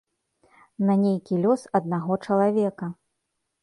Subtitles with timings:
[0.87, 2.95] На нейкі лёс аднаго чалавека.